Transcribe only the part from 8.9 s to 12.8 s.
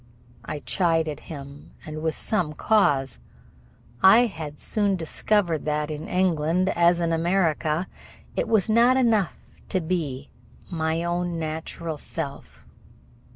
enough to be "my own natural self."